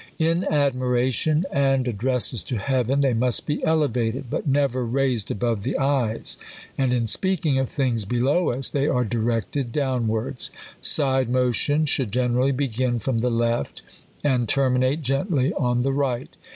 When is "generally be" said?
12.11-12.67